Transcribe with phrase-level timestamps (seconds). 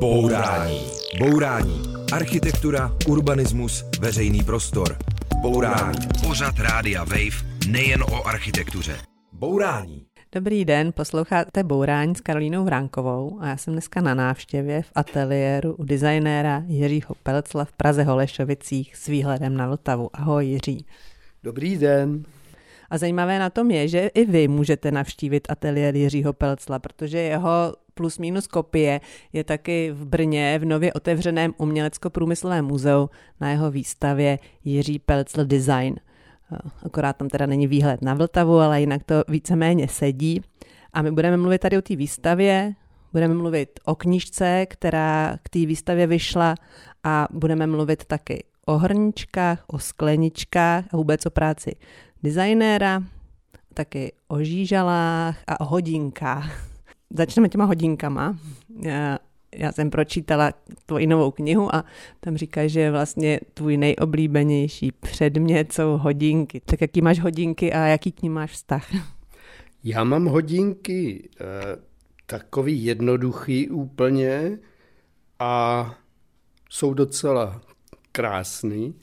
[0.00, 0.80] Bourání.
[1.18, 1.82] Bourání.
[2.12, 4.96] Architektura, urbanismus, veřejný prostor.
[5.42, 5.98] Bourání.
[6.26, 8.96] Pořad Rádia Wave nejen o architektuře.
[9.32, 10.06] Bourání.
[10.32, 15.74] Dobrý den, posloucháte Bourání s Karolínou Vránkovou a já jsem dneska na návštěvě v ateliéru
[15.74, 20.10] u designéra Jiřího Pelcla v Praze Holešovicích s výhledem na Vltavu.
[20.12, 20.86] Ahoj Jiří.
[21.42, 22.22] Dobrý den.
[22.90, 27.74] A zajímavé na tom je, že i vy můžete navštívit ateliér Jiřího Pelcla, protože jeho
[28.00, 29.00] plus minus kopie
[29.32, 35.96] je taky v Brně v nově otevřeném umělecko-průmyslovém muzeu na jeho výstavě Jiří Pelcl Design.
[36.82, 40.42] Akorát tam teda není výhled na Vltavu, ale jinak to víceméně sedí.
[40.92, 42.74] A my budeme mluvit tady o té výstavě,
[43.12, 46.54] budeme mluvit o knížce, která k té výstavě vyšla
[47.04, 51.76] a budeme mluvit taky o hrničkách, o skleničkách a vůbec o práci
[52.22, 53.02] designéra,
[53.74, 56.69] taky o žížalách a o hodinkách.
[57.14, 58.38] Začneme těma hodinkama.
[58.82, 59.18] Já,
[59.54, 60.52] já jsem pročítala
[60.86, 61.84] tvoji novou knihu a
[62.20, 66.60] tam říkáš, že vlastně tvůj nejoblíbenější předmět jsou hodinky.
[66.60, 68.86] Tak jaký máš hodinky a jaký k ním máš vztah?
[69.84, 71.44] Já mám hodinky eh,
[72.26, 74.58] takový jednoduchý úplně
[75.38, 75.94] a
[76.70, 77.60] jsou docela
[78.12, 78.94] krásný.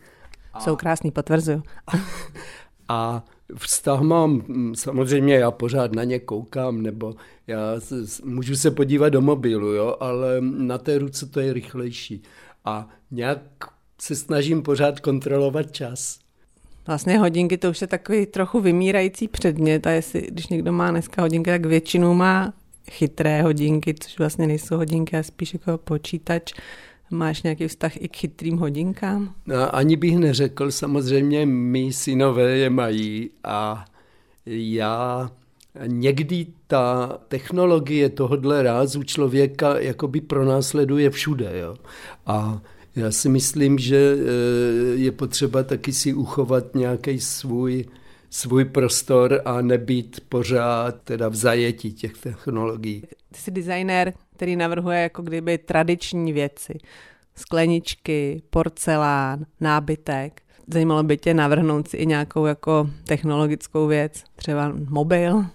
[0.60, 1.64] Jsou krásný, potvrzuju.
[2.88, 3.24] A
[3.56, 7.16] vztah mám, mm, samozřejmě já pořád na ně koukám, nebo
[7.48, 7.60] já
[8.24, 12.24] můžu se podívat do mobilu, jo, ale na té ruce to je rychlejší.
[12.66, 13.40] A nějak
[14.02, 16.20] se snažím pořád kontrolovat čas.
[16.88, 21.22] Vlastně hodinky to už je takový trochu vymírající předmět a jestli, když někdo má dneska
[21.22, 22.54] hodinky, tak většinou má
[22.92, 26.54] chytré hodinky, což vlastně nejsou hodinky, ale spíš jako počítač.
[27.12, 29.36] Máš nějaký vztah i k chytrým hodinkám?
[29.46, 33.86] No, ani bych neřekl, samozřejmě mý synové je mají a
[34.46, 35.32] já
[35.88, 41.60] někdy ta technologie tohohle rázu člověka jakoby pronásleduje všude.
[41.60, 41.76] Jo?
[42.26, 42.62] A
[42.96, 47.86] já si myslím, že eh, je potřeba taky si uchovat nějaký svůj,
[48.30, 53.04] svůj prostor a nebýt pořád teda v zajetí těch technologií.
[53.32, 56.78] Ty jsi designér, který navrhuje jako kdyby tradiční věci.
[57.36, 60.42] Skleničky, porcelán, nábytek.
[60.74, 65.46] Zajímalo by tě navrhnout si i nějakou jako technologickou věc, třeba mobil?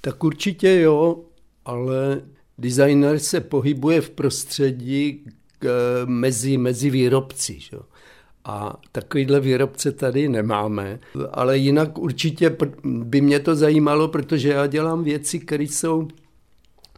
[0.00, 1.20] Tak určitě jo,
[1.64, 2.20] ale
[2.58, 5.24] designer se pohybuje v prostředí
[5.58, 5.68] k,
[6.06, 7.60] mezi, mezi výrobci.
[7.60, 7.76] Že?
[8.44, 10.98] A takovýhle výrobce tady nemáme.
[11.32, 16.08] Ale jinak určitě by mě to zajímalo, protože já dělám věci, které jsou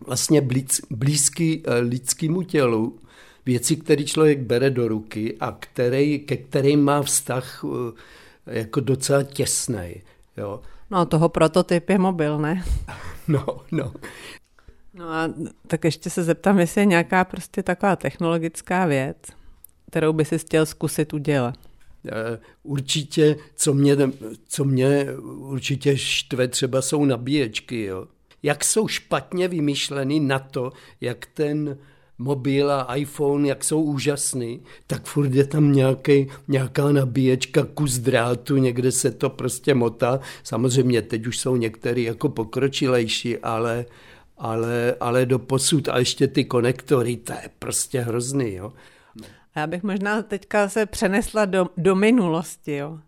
[0.01, 0.43] vlastně
[0.91, 2.99] blízky eh, lidskému tělu,
[3.47, 9.23] věci, které člověk bere do ruky a který, ke kterým má vztah eh, jako docela
[9.23, 10.03] těsný.
[10.37, 10.61] Jo.
[10.91, 12.65] No toho prototyp je mobil, ne?
[13.29, 13.93] No, no.
[14.95, 15.34] No a
[15.67, 19.17] tak ještě se zeptám, jestli je nějaká prostě taková technologická věc,
[19.91, 21.55] kterou by si chtěl zkusit udělat.
[22.09, 23.97] Eh, určitě, co mě,
[24.49, 27.84] co mě určitě štve, třeba jsou nabíječky.
[27.84, 28.07] Jo
[28.43, 31.79] jak jsou špatně vymyšleny na to, jak ten
[32.19, 38.57] mobil a iPhone, jak jsou úžasný, tak furt je tam nějaký, nějaká nabíječka, kus drátu,
[38.57, 40.21] někde se to prostě motá.
[40.43, 43.85] Samozřejmě teď už jsou některé jako pokročilejší, ale,
[44.39, 48.55] ale, ale do posud a ještě ty konektory, to je prostě hrozný.
[48.55, 48.73] Jo.
[49.57, 52.77] Já bych možná teďka se přenesla do, do minulosti.
[52.77, 52.99] Jo.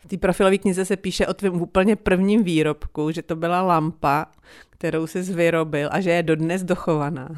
[0.00, 4.26] V té profilové knize se píše o tvém úplně prvním výrobku, že to byla lampa,
[4.70, 7.28] kterou jsi vyrobil a že je dodnes dochovaná.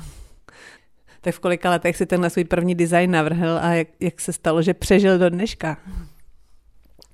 [1.20, 4.62] Tak v kolika letech si tenhle svůj první design navrhl a jak, jak se stalo,
[4.62, 5.76] že přežil do dneška?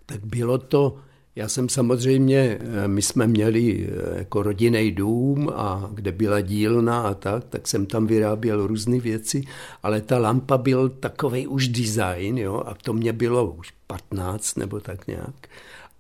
[0.06, 0.98] Tak bylo to,
[1.38, 7.00] já jsem samozřejmě, eh, my jsme měli eh, jako rodinný dům, a kde byla dílna
[7.00, 9.44] a tak, tak jsem tam vyráběl různé věci,
[9.82, 14.80] ale ta lampa byl takový už design, jo, a to mě bylo už 15 nebo
[14.80, 15.48] tak nějak.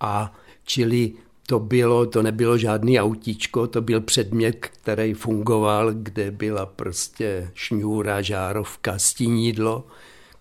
[0.00, 0.34] A
[0.64, 1.12] čili
[1.46, 8.22] to bylo, to nebylo žádný autíčko, to byl předmět, který fungoval, kde byla prostě šňůra,
[8.22, 9.86] žárovka, stínidlo,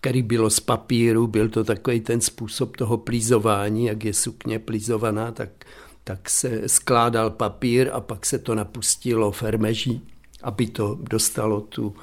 [0.00, 5.32] který bylo z papíru, byl to takový ten způsob toho plízování, jak je sukně plízovaná,
[5.32, 5.50] tak,
[6.04, 10.02] tak se skládal papír a pak se to napustilo fermeží,
[10.42, 11.94] aby to dostalo tu,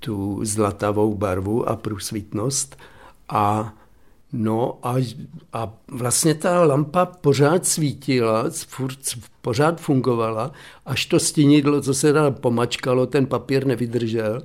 [0.00, 2.76] tu zlatavou barvu a průsvitnost.
[3.28, 3.74] A
[4.32, 4.94] No a,
[5.52, 8.98] a vlastně ta lampa pořád svítila, furt,
[9.40, 10.52] pořád fungovala,
[10.86, 14.42] až to stínidlo, co se tam pomačkalo, ten papír nevydržel,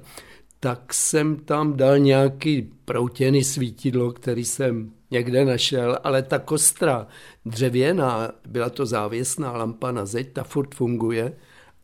[0.63, 7.07] tak jsem tam dal nějaký proutěný svítidlo, který jsem někde našel, ale ta kostra
[7.45, 11.33] dřevěná, byla to závěsná lampa na zeď, ta furt funguje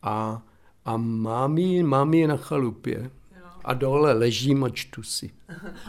[0.01, 0.41] a,
[0.85, 3.11] a mám ji, mám ji na chalupě.
[3.63, 5.29] a dole ležím a čtu si.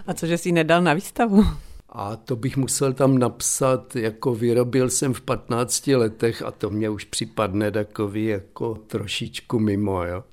[0.06, 1.44] A cože jsi nedal na výstavu?
[1.88, 6.90] A to bych musel tam napsat, jako vyrobil jsem v 15 letech a to mě
[6.90, 10.24] už připadne takový jako trošičku mimo, jo.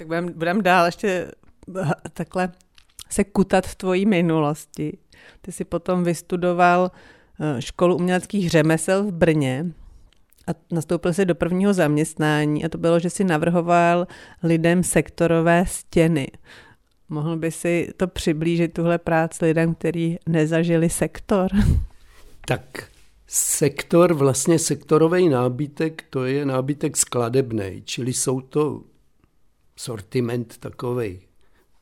[0.00, 1.30] Tak budeme budem dál ještě
[2.12, 2.52] takhle
[3.10, 4.98] se kutat v tvojí minulosti.
[5.40, 6.90] Ty jsi potom vystudoval
[7.40, 9.66] eh, školu uměleckých řemesel v Brně
[10.46, 14.06] a nastoupil si do prvního zaměstnání a to bylo, že si navrhoval
[14.42, 16.28] lidem sektorové stěny.
[17.08, 21.50] Mohl by si to přiblížit, tuhle práci lidem, kteří nezažili sektor?
[22.46, 22.90] Tak
[23.26, 28.82] sektor, vlastně sektorový nábytek, to je nábytek skladebný, čili jsou to
[29.80, 31.20] sortiment takový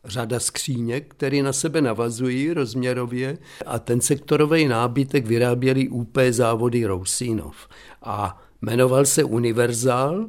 [0.05, 7.69] řada skříněk, které na sebe navazují rozměrově a ten sektorový nábytek vyráběli UP závody Rousínov.
[8.03, 10.27] A jmenoval se Univerzál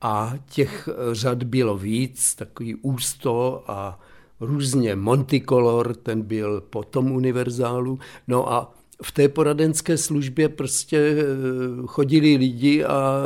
[0.00, 4.00] a těch řad bylo víc, takový ústo a
[4.40, 7.98] různě Monticolor, ten byl po tom univerzálu.
[8.28, 11.24] No a v té poradenské službě prostě eh,
[11.86, 13.22] chodili lidi a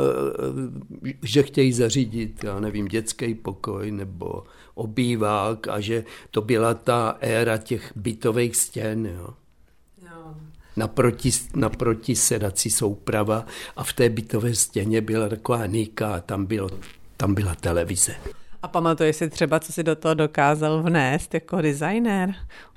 [1.07, 4.43] eh, že chtějí zařídit, já nevím, dětský pokoj nebo
[4.75, 9.05] obývák a že to byla ta éra těch bytových stěn.
[9.05, 9.29] Jo.
[10.03, 10.35] No.
[10.75, 13.45] Naproti, naproti sedací souprava
[13.75, 16.69] a v té bytové stěně byla taková níka a tam, bylo,
[17.17, 18.15] tam byla televize.
[18.61, 22.35] A pamatuješ si třeba, co si do toho dokázal vnést jako designer?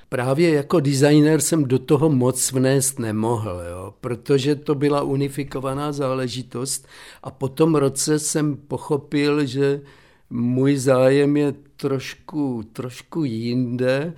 [0.09, 6.87] Právě jako designer jsem do toho moc vnést nemohl, jo, protože to byla unifikovaná záležitost
[7.23, 9.81] a po tom roce jsem pochopil, že
[10.29, 14.13] můj zájem je trošku, trošku jinde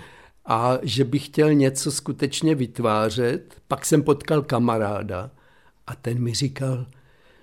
[0.46, 3.56] a že bych chtěl něco skutečně vytvářet.
[3.68, 5.32] Pak jsem potkal kamaráda
[5.88, 6.86] a ten mi říkal,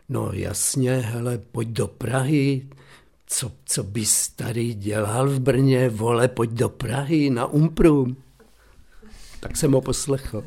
[0.09, 2.69] no jasně, hele, pojď do Prahy,
[3.27, 8.17] co, co bys tady dělal v Brně, vole, pojď do Prahy na Umprum.
[9.41, 10.45] Tak jsem ho poslechl.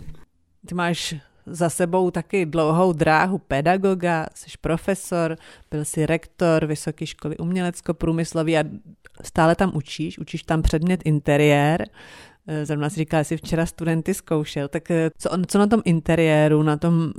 [0.66, 1.16] Ty máš
[1.46, 5.36] za sebou taky dlouhou dráhu pedagoga, jsi profesor,
[5.72, 8.64] byl jsi rektor Vysoké školy umělecko-průmyslový a
[9.24, 11.86] stále tam učíš, učíš tam předmět interiér.
[12.48, 16.64] Eh, zrovna si říkala, jsi včera studenty zkoušel, tak eh, co, co na tom interiéru,
[16.64, 17.12] na tom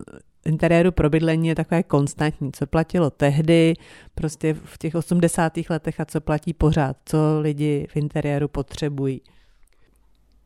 [0.47, 3.75] interiéru pro bydlení je takové konstantní, co platilo tehdy,
[4.15, 5.53] prostě v těch 80.
[5.71, 9.21] letech a co platí pořád, co lidi v interiéru potřebují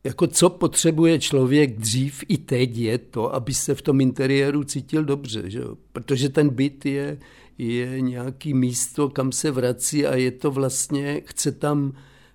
[0.07, 5.05] jako co potřebuje člověk dřív i teď je to, aby se v tom interiéru cítil
[5.05, 5.61] dobře, že?
[5.91, 7.17] protože ten byt je,
[7.57, 11.93] je nějaký místo, kam se vrací a je to vlastně, chce tam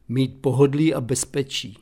[0.08, 1.76] mít pohodlí a bezpečí.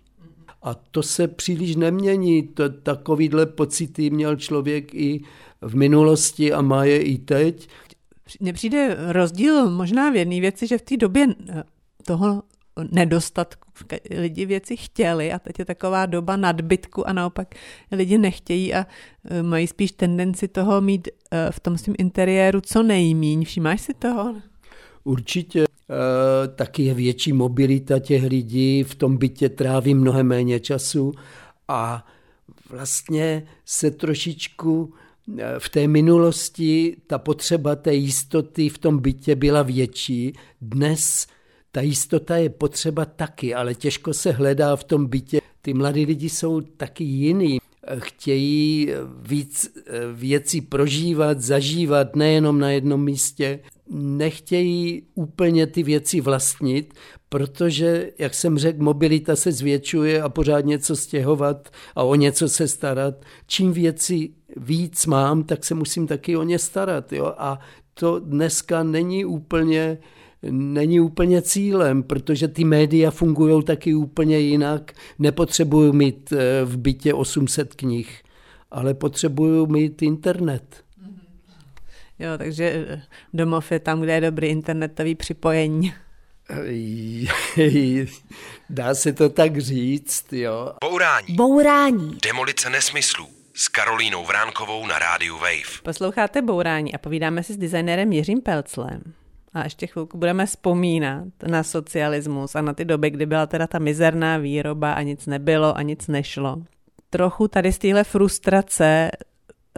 [0.63, 2.43] A to se příliš nemění.
[2.43, 5.25] To, takovýhle pocity měl člověk i
[5.61, 7.69] v minulosti a má je i teď.
[8.41, 11.27] Mně přijde rozdíl možná v jedné věci, že v té době
[12.07, 12.43] toho
[12.91, 13.71] nedostatku.
[14.11, 17.55] Lidi věci chtěli a teď je taková doba nadbytku a naopak
[17.93, 18.87] lidi nechtějí a
[19.25, 23.45] e, mají spíš tendenci toho mít e, v tom svém interiéru co nejmíň.
[23.45, 24.35] Všimáš si toho?
[25.05, 25.63] Určitě.
[25.63, 25.67] E,
[26.49, 31.13] taky je větší mobilita těch lidí, v tom bytě tráví mnohem méně času
[31.69, 32.07] a
[32.71, 34.95] vlastně se trošičku
[35.59, 40.33] v té minulosti ta potřeba té jistoty v tom bytě byla větší.
[40.61, 41.27] Dnes
[41.73, 45.41] ta jistota je potřeba taky, ale těžko se hledá v tom bytě.
[45.63, 47.59] Ty mladí lidi jsou taky jiný.
[47.99, 48.89] Chtějí
[49.23, 53.61] víc eh, věcí prožívat, zažívat nejenom na jednom místě.
[53.93, 56.95] Nechtějí úplně ty věci vlastnit,
[57.29, 62.69] protože, jak jsem řekl, mobilita se zvětšuje a pořád něco stěhovat a o něco se
[62.69, 63.15] starat.
[63.47, 67.13] Čím věci víc mám, tak se musím taky o ně starat.
[67.13, 67.35] Jo?
[67.39, 67.59] A
[67.95, 69.99] to dneska není úplně
[70.43, 74.93] není úplně cílem, protože ty média fungují taky úplně jinak.
[75.19, 78.23] Nepotřebuju mít eh, v bytě 800 knih,
[78.71, 80.85] ale potřebuju mít internet.
[82.19, 83.03] Jo, takže eh,
[83.35, 85.95] domov je tam, kde je dobrý internetový připojení.
[88.71, 90.73] Dá se to tak říct, jo.
[90.85, 91.35] Bourání.
[91.35, 92.19] Bourání.
[92.23, 95.83] Demolice nesmyslů s Karolínou Vránkovou na rádiu Wave.
[95.83, 99.03] Posloucháte Bourání a povídáme si s designérem Jiřím Pelclem.
[99.55, 103.79] A ještě chvilku budeme vzpomínat na socialismus a na ty doby, kdy byla teda ta
[103.79, 106.63] mizerná výroba a nic nebylo a nic nešlo.
[107.11, 109.11] Trochu tady z téhle frustrace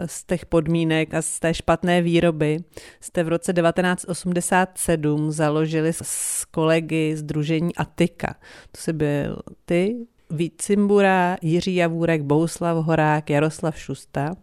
[0.05, 2.57] z těch podmínek a z té špatné výroby
[3.01, 8.35] jste v roce 1987 založili s kolegy Združení Atika.
[8.71, 9.95] To se byl ty,
[10.29, 14.35] Vít Cimbura, Jiří Javůrek, Bouslav Horák, Jaroslav Šusta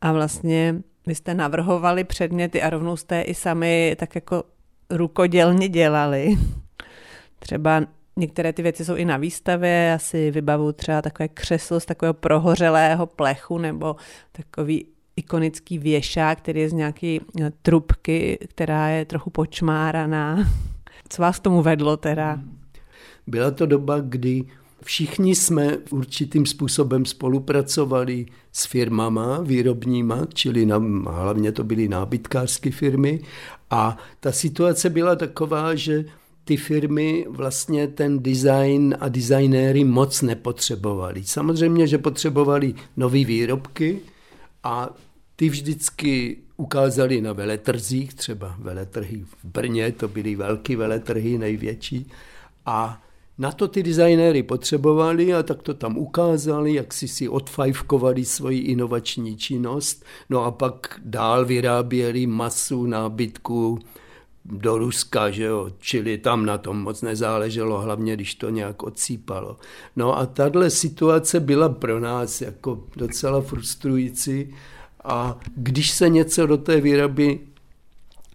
[0.00, 4.42] a vlastně vy jste navrhovali předměty a rovnou jste i sami tak jako
[4.90, 6.38] rukodělně dělali.
[7.38, 7.82] Třeba
[8.18, 12.14] Některé ty věci jsou i na výstavě, já si vybavu třeba takové křeslo z takového
[12.14, 13.96] prohořelého plechu nebo
[14.32, 20.50] takový ikonický věšák, který je z nějaké eh, trubky, která je trochu počmáraná.
[21.08, 22.40] Co vás tomu vedlo teda?
[23.26, 24.44] Byla to doba, kdy
[24.82, 30.76] všichni jsme určitým způsobem spolupracovali s firmama výrobníma, čili na,
[31.10, 33.20] hlavně to byly nábytkářské firmy
[33.70, 36.04] a ta situace byla taková, že
[36.44, 41.24] ty firmy vlastně ten design a designéry moc nepotřebovali.
[41.24, 44.00] Samozřejmě, že potřebovali nové výrobky
[44.64, 44.90] a
[45.36, 52.10] ty vždycky ukázali na veletrzích, třeba veletrhy v Brně, to byly velké veletrhy, největší.
[52.66, 53.02] A
[53.38, 58.58] na to ty designéry potřebovali a tak to tam ukázali, jak si si odfajfkovali svoji
[58.58, 60.04] inovační činnost.
[60.30, 63.78] No a pak dál vyráběli masu nábytku
[64.44, 65.70] do Ruska, že jo?
[65.78, 69.56] čili tam na tom moc nezáleželo, hlavně když to nějak odsýpalo.
[69.96, 74.54] No a tahle situace byla pro nás jako docela frustrující
[75.04, 77.40] a když se něco do té výroby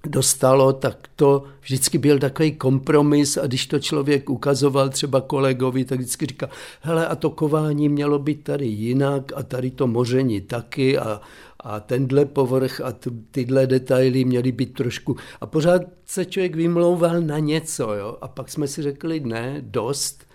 [0.07, 5.99] dostalo, tak to vždycky byl takový kompromis a když to člověk ukazoval třeba kolegovi, tak
[5.99, 6.49] vždycky říkal,
[6.81, 11.21] hele a to kování mělo být tady jinak a tady to moření taky a,
[11.59, 12.93] a tenhle povrch a
[13.31, 15.15] tyhle detaily měly být trošku.
[15.41, 18.17] A pořád se člověk vymlouval na něco, jo?
[18.21, 20.25] A pak jsme si řekli, ne, dost,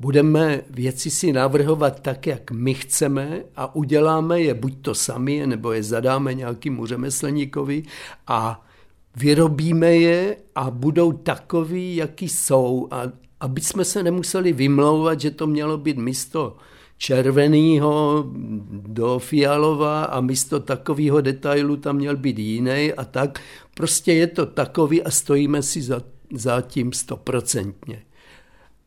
[0.00, 5.72] budeme věci si navrhovat tak, jak my chceme a uděláme je buď to sami, nebo
[5.72, 7.82] je zadáme nějakému řemeslníkovi
[8.26, 8.66] a
[9.16, 12.88] vyrobíme je a budou takový, jaký jsou.
[12.90, 13.02] A
[13.40, 16.56] aby jsme se nemuseli vymlouvat, že to mělo být místo
[16.98, 18.24] červeného
[18.70, 23.40] do fialova a místo takového detailu tam měl být jiný a tak.
[23.74, 26.02] Prostě je to takový a stojíme si za,
[26.32, 28.02] za tím stoprocentně.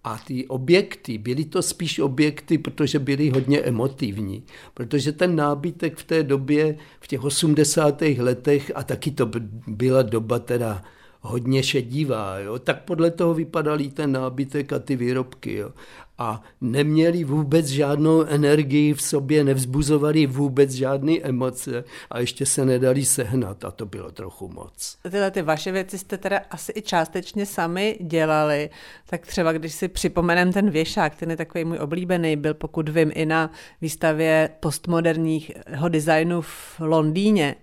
[0.05, 4.43] A ty objekty, byly to spíš objekty, protože byly hodně emotivní.
[4.73, 8.01] Protože ten nábytek v té době, v těch 80.
[8.01, 9.31] letech, a taky to
[9.67, 10.83] byla doba teda
[11.21, 15.53] hodně šedivá, jo, tak podle toho vypadal ten nábytek a ty výrobky.
[15.53, 15.71] Jo
[16.17, 23.05] a neměli vůbec žádnou energii v sobě, nevzbuzovali vůbec žádné emoce a ještě se nedali
[23.05, 24.97] sehnat a to bylo trochu moc.
[25.11, 28.69] Tyhle ty vaše věci jste teda asi i částečně sami dělali,
[29.09, 33.11] tak třeba když si připomenem ten věšák, ten je takový můj oblíbený, byl pokud vím
[33.13, 37.55] i na výstavě postmoderního designu v Londýně.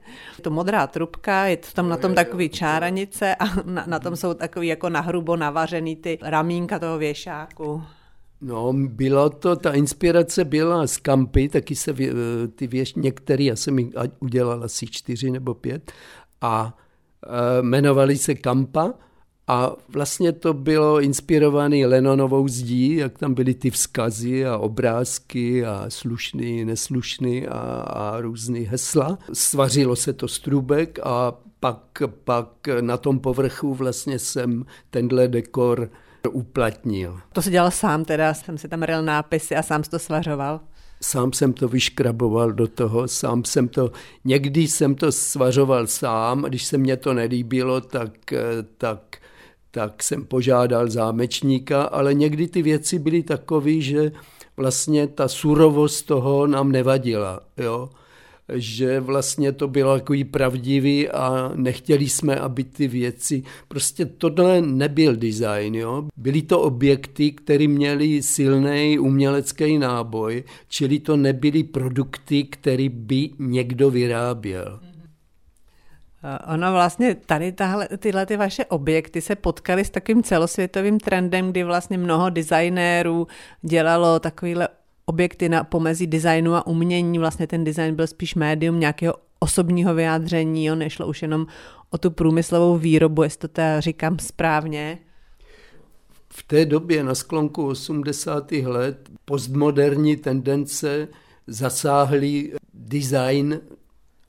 [0.42, 4.34] To modrá trubka, je to tam na tom takový čáranice a na, na tom jsou
[4.34, 7.82] takový jako nahrubo navařený ty ramínka toho věšáku.
[8.44, 11.94] No, bylo to, ta inspirace byla z kampy, taky se
[12.54, 13.88] ty věž, některý, já jsem jich
[14.20, 15.92] udělal asi čtyři nebo pět,
[16.40, 16.78] a
[17.26, 18.94] e, jmenovali se Kampa
[19.46, 25.84] a vlastně to bylo inspirované Lenonovou zdí, jak tam byly ty vzkazy a obrázky a
[25.88, 29.18] slušný, neslušný a, a různý hesla.
[29.32, 35.90] Svařilo se to strubek a pak, pak na tom povrchu vlastně jsem tenhle dekor
[36.30, 37.20] uplatnil.
[37.32, 40.60] To si dělal sám teda, jsem si tam ryl nápisy a sám to svařoval?
[41.02, 43.92] Sám jsem to vyškraboval do toho, sám jsem to,
[44.24, 48.12] někdy jsem to svařoval sám, když se mně to nelíbilo, tak,
[48.78, 49.16] tak,
[49.70, 54.12] tak jsem požádal zámečníka, ale někdy ty věci byly takové, že
[54.56, 57.40] vlastně ta surovost toho nám nevadila.
[57.56, 57.90] Jo?
[58.54, 65.16] Že vlastně to bylo takový pravdivý a nechtěli jsme, aby ty věci, prostě tohle nebyl
[65.16, 66.08] design, jo.
[66.16, 73.90] Byly to objekty, které měly silný umělecký náboj, čili to nebyly produkty, které by někdo
[73.90, 74.80] vyráběl.
[76.54, 81.64] Ono vlastně tady tahle, tyhle ty vaše objekty se potkaly s takovým celosvětovým trendem, kdy
[81.64, 83.26] vlastně mnoho designérů
[83.62, 84.68] dělalo takovýhle
[85.12, 87.18] objekty na pomezí designu a umění.
[87.18, 91.46] Vlastně ten design byl spíš médium nějakého osobního vyjádření, jo, nešlo už jenom
[91.90, 94.98] o tu průmyslovou výrobu, jestli to teda říkám správně.
[96.28, 98.52] V té době na sklonku 80.
[98.52, 101.08] let postmoderní tendence
[101.46, 103.60] zasáhly design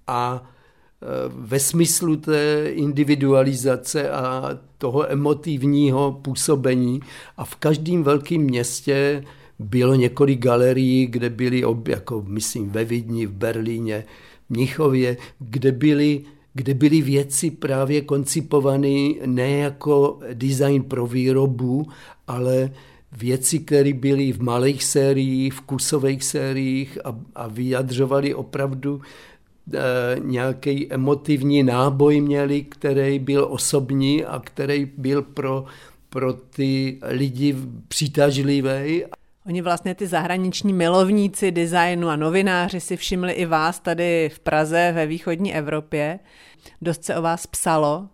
[0.08, 7.00] a e, ve smyslu té individualizace a toho emotivního působení
[7.38, 9.24] a v každém velkém městě
[9.60, 14.04] bylo několik galerií, kde byly, jako myslím ve Vidni, v Berlíně,
[14.48, 21.88] v Mnichově, kde byly kde byly věci právě koncipované ne jako design pro výrobu,
[22.28, 22.72] ale
[23.12, 29.02] věci, které byly v malých sériích, v kusových sériích a, a vyjadřovaly opravdu
[29.74, 29.80] e,
[30.20, 35.66] nějaký emotivní náboj měli, který byl osobní a který byl pro
[36.10, 37.56] pro ty lidi
[37.88, 39.04] přitažlivý.
[39.46, 44.92] Oni vlastně ty zahraniční milovníci designu a novináři si všimli i vás tady v Praze
[44.96, 46.20] ve východní Evropě.
[46.82, 48.10] Dost se o vás psalo.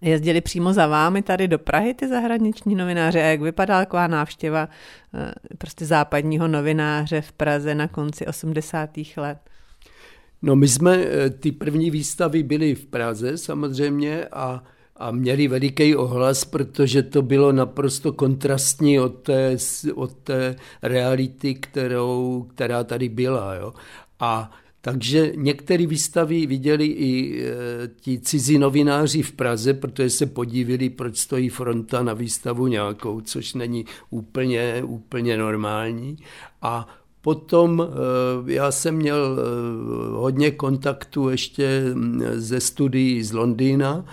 [0.00, 4.68] Jezdili přímo za vámi tady do Prahy ty zahraniční novináři a jak vypadala taková návštěva
[5.14, 8.90] eh, prostě západního novináře v Praze na konci 80.
[9.16, 9.38] let?
[10.42, 14.62] No my jsme, eh, ty první výstavy byly v Praze samozřejmě a
[14.96, 19.56] a měli veliký ohlas, protože to bylo naprosto kontrastní od té,
[19.94, 23.54] od té reality, kterou, která tady byla.
[23.54, 23.72] Jo.
[24.20, 27.54] A takže některé výstavy viděli i e,
[28.00, 33.54] ti cizí novináři v Praze, protože se podívili, proč stojí fronta na výstavu nějakou, což
[33.54, 36.16] není úplně, úplně normální.
[36.62, 36.88] A
[37.20, 39.42] Potom e, já jsem měl e,
[40.16, 41.84] hodně kontaktu ještě
[42.34, 44.04] ze studií z Londýna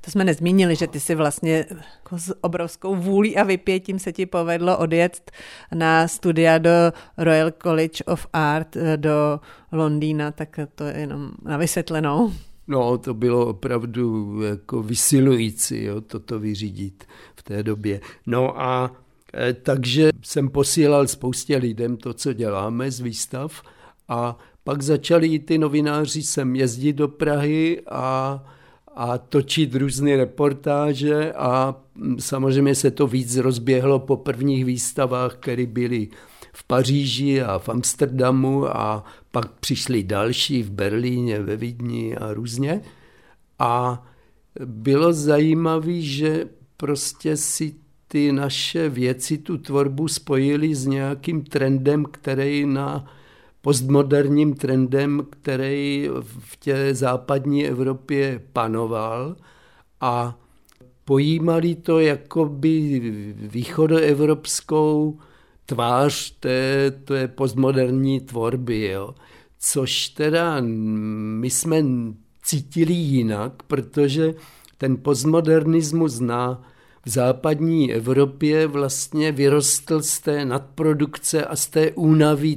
[0.00, 4.26] to jsme nezmínili, že ty si vlastně jako s obrovskou vůlí a vypětím se ti
[4.26, 5.30] povedlo odjet
[5.74, 6.70] na studia do
[7.18, 9.40] Royal College of Art eh, do
[9.72, 12.32] Londýna, tak to je jenom na vysvětlenou.
[12.68, 17.04] No, to bylo opravdu jako vysilující, jo, toto vyřídit
[17.36, 18.00] v té době.
[18.26, 18.92] No a
[19.34, 23.62] e, takže jsem posílal spoustě lidem to, co děláme z výstav
[24.08, 28.44] a pak začali ty novináři sem jezdit do Prahy a
[29.00, 31.74] a točit různé reportáže a
[32.18, 36.08] samozřejmě se to víc rozběhlo po prvních výstavách, které byly
[36.52, 42.80] v Paříži a v Amsterdamu a pak přišly další v Berlíně, ve Vídni a různě.
[43.58, 44.06] A
[44.64, 46.44] bylo zajímavé, že
[46.76, 47.74] prostě si
[48.08, 53.06] ty naše věci, tu tvorbu spojili s nějakým trendem, který na
[53.60, 59.36] postmoderním trendem, který v té západní Evropě panoval
[60.00, 60.38] a
[61.04, 63.00] pojímali to jako by
[63.34, 65.18] východoevropskou
[65.66, 69.14] tvář té, té postmoderní tvorby, jo.
[69.58, 71.84] což teda my jsme
[72.42, 74.34] cítili jinak, protože
[74.78, 76.62] ten postmodernismus na
[77.04, 82.56] v západní Evropě vlastně vyrostl z té nadprodukce a z té únavy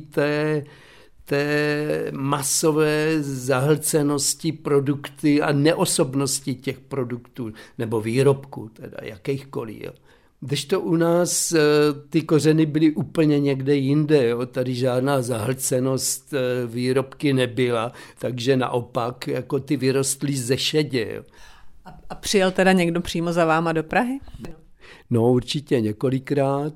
[1.25, 9.81] té masové zahlcenosti produkty a neosobnosti těch produktů nebo výrobků, teda jakýchkoliv.
[9.81, 9.91] Jo.
[10.39, 11.59] Když to u nás eh,
[12.09, 14.45] ty kořeny byly úplně někde jinde, jo.
[14.45, 21.07] tady žádná zahlcenost eh, výrobky nebyla, takže naopak jako ty vyrostly ze šedě.
[21.15, 21.23] Jo.
[22.09, 24.19] A přijel teda někdo přímo za váma do Prahy?
[25.09, 26.73] No určitě několikrát.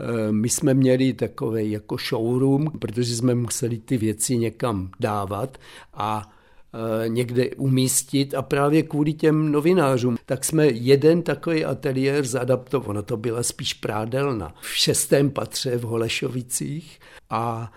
[0.00, 5.58] Eh, my jsme měli takový jako showroom, protože jsme museli ty věci někam dávat
[5.94, 6.32] a
[6.74, 8.34] eh, někde umístit.
[8.34, 13.74] A právě kvůli těm novinářům, tak jsme jeden takový ateliér zadaptovali, ono to byla spíš
[13.74, 17.00] prádelna, v šestém patře v Holešovicích.
[17.30, 17.72] A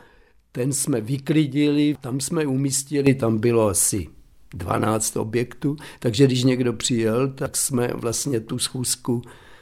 [0.52, 4.08] ten jsme vyklidili, tam jsme umístili, tam bylo asi
[4.54, 9.22] 12 objektů, takže když někdo přijel, tak jsme vlastně tu schůzku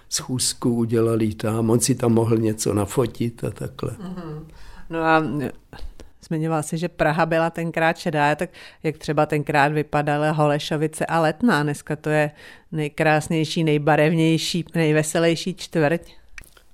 [0.10, 3.92] schůzku udělali tam, on si tam mohl něco nafotit a takhle.
[3.92, 4.44] Mm-hmm.
[4.90, 5.24] No a
[6.28, 8.50] zmiňoval si, že Praha byla tenkrát šedá, tak
[8.84, 12.32] jak třeba tenkrát vypadaly Holešovice a Letná, dneska to je
[12.72, 16.02] nejkrásnější, nejbarevnější, nejveselější čtvrť.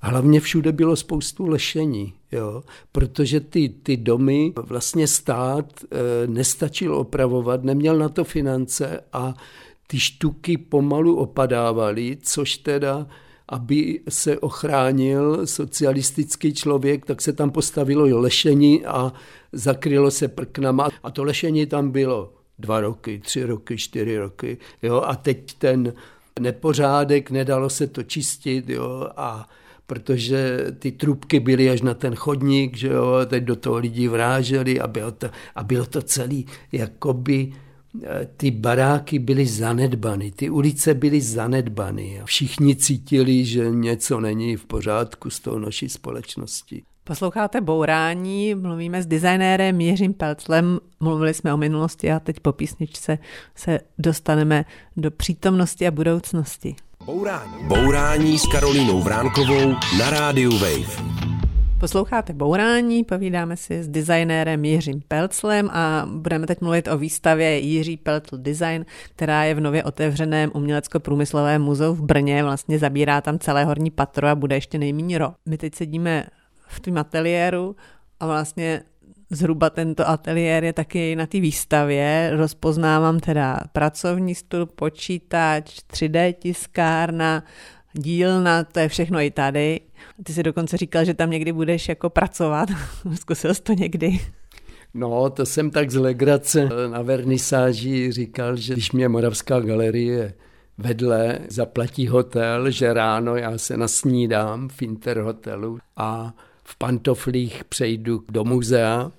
[0.02, 2.64] Hlavně všude bylo spoustu lešení, jo?
[2.92, 9.34] protože ty, ty domy vlastně stát e, nestačil opravovat, neměl na to finance a
[9.88, 13.08] ty štuky pomalu opadávaly, což teda
[13.50, 19.14] aby se ochránil socialistický člověk, tak se tam postavilo lešení a
[19.52, 20.90] zakrylo se prknama.
[21.04, 24.58] A to lešení tam bylo dva roky, tři roky, čtyři roky.
[24.82, 25.02] Jo?
[25.06, 25.94] A teď ten
[26.40, 29.10] nepořádek, nedalo se to čistit jo?
[29.18, 29.50] a
[29.88, 34.80] protože ty trubky byly až na ten chodník, že jo, teď do toho lidi vráželi
[34.80, 37.54] a bylo to, a bylo to celý jakoby
[38.38, 44.66] ty baráky byly zanedbany, ty ulice byly zanedbany a všichni cítili, že něco není v
[44.66, 46.84] pořádku s tou naší společností.
[47.04, 53.18] Posloucháte Bourání, mluvíme s designérem Jiřím Pelclem, mluvili jsme o minulosti a teď po písničce
[53.56, 54.66] se dostaneme
[54.98, 56.76] do přítomnosti a budoucnosti.
[57.06, 57.68] Bourání.
[57.68, 61.23] Bourání s Karolínou Vránkovou na rádiu Wave.
[61.84, 67.98] Posloucháte Bourání, povídáme si s designérem Jiřím Pelclem a budeme teď mluvit o výstavě Jiří
[67.98, 73.66] Pelcl Design, která je v nově otevřeném umělecko-průmyslovém muzeu v Brně, vlastně zabírá tam celé
[73.66, 75.36] horní patro a bude ještě nejméně rok.
[75.46, 76.26] My teď sedíme
[76.68, 77.76] v tom ateliéru
[78.20, 78.82] a vlastně
[79.30, 82.30] zhruba tento ateliér je taky na té výstavě.
[82.34, 87.44] Rozpoznávám teda pracovní stůl, počítač, 3D tiskárna,
[87.94, 89.80] dílna, to je všechno i tady.
[90.24, 92.70] Ty si dokonce říkal, že tam někdy budeš jako pracovat.
[93.16, 94.20] Zkusil jsi to někdy?
[94.94, 100.34] No, to jsem tak z legrace na vernisáži říkal, že když mě Moravská galerie
[100.78, 108.44] vedle zaplatí hotel, že ráno já se nasnídám v Interhotelu a v pantoflích přejdu do
[108.44, 109.12] muzea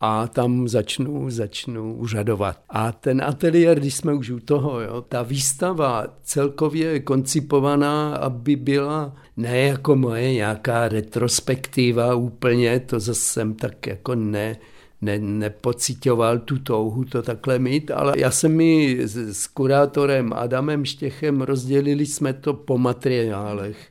[0.00, 2.58] a tam začnu, začnu užadovat.
[2.68, 8.56] A ten ateliér, když jsme už u toho, jo, ta výstava celkově je koncipovaná, aby
[8.56, 14.56] byla ne jako moje nějaká retrospektiva úplně, to zase jsem tak jako ne,
[15.00, 20.84] ne, nepocitoval tu touhu to takhle mít, ale já jsem mi s, s kurátorem Adamem
[20.84, 23.90] Štěchem rozdělili jsme to po materiálech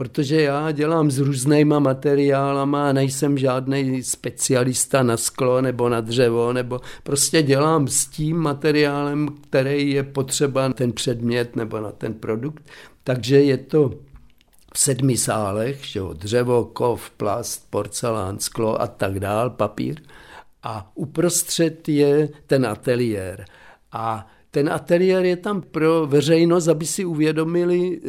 [0.00, 6.52] protože já dělám s různýma materiálama a nejsem žádný specialista na sklo nebo na dřevo,
[6.52, 12.14] nebo prostě dělám s tím materiálem, který je potřeba na ten předmět nebo na ten
[12.14, 12.62] produkt.
[13.04, 13.88] Takže je to
[14.74, 20.00] v sedmi sálech, že jo, dřevo, kov, plast, porcelán, sklo a tak dál, papír.
[20.62, 23.44] A uprostřed je ten ateliér.
[23.92, 28.00] A ten ateliér je tam pro veřejnost, aby si uvědomili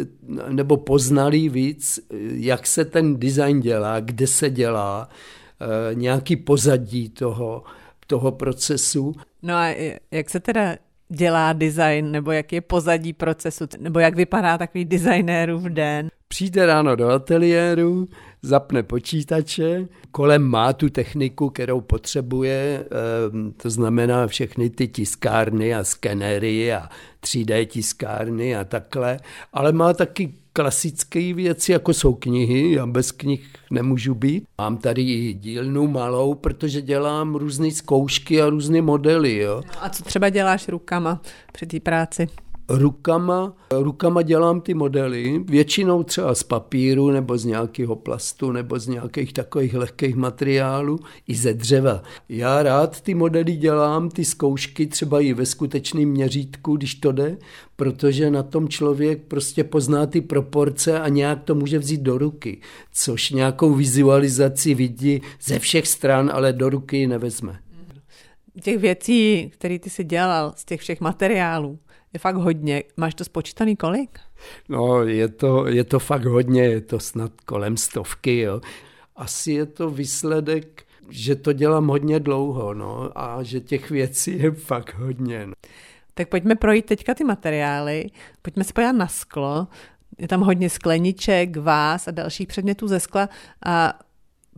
[0.50, 2.00] nebo poznali víc,
[2.34, 7.64] jak se ten design dělá, kde se dělá, eh, nějaký pozadí toho,
[8.08, 9.14] toho procesu.
[9.42, 9.76] No a
[10.12, 10.76] jak se teda
[11.10, 16.10] dělá design, nebo jak je pozadí procesu, nebo jak vypadá takový designérův den?
[16.32, 18.08] Přijde ráno do ateliéru,
[18.42, 22.86] zapne počítače, kolem má tu techniku, kterou potřebuje,
[23.32, 26.90] ehm, to znamená všechny ty tiskárny a skenery a
[27.20, 29.20] 3D tiskárny a takhle,
[29.54, 34.44] ale má taky klasické věci, jako jsou knihy, já bez knih nemůžu být.
[34.58, 39.38] Mám tady i dílnu malou, protože dělám různé zkoušky a různé modely.
[39.38, 39.64] Jo.
[39.82, 42.28] A co třeba děláš rukama při té práci?
[42.78, 48.88] Rukama, rukama dělám ty modely, většinou třeba z papíru nebo z nějakého plastu nebo z
[48.88, 52.04] nějakých takových lehkých materiálů i ze dřeva.
[52.30, 57.38] Já rád ty modely dělám, ty zkoušky třeba i ve skutečném měřítku, když to jde,
[57.76, 62.62] protože na tom člověk prostě pozná ty proporce a nějak to může vzít do ruky,
[62.94, 67.60] což nějakou vizualizaci vidí ze všech stran, ale do ruky ji nevezme.
[68.62, 71.80] Těch věcí, které ty si dělal, z těch všech materiálů,
[72.14, 72.84] je fakt hodně.
[72.98, 74.20] Máš to spočítaný kolik?
[74.70, 78.62] No, je to, je to fakt hodně, je to snad kolem stovky, jo.
[79.16, 84.52] Asi je to výsledek, že to dělám hodně dlouho, no, a že těch věcí je
[84.52, 85.48] fakt hodně.
[85.48, 85.54] No.
[86.14, 88.06] Tak pojďme projít teďka ty materiály,
[88.42, 89.68] pojďme se podívat na sklo,
[90.18, 93.30] je tam hodně skleniček, vás a dalších předmětů ze skla
[93.66, 94.00] a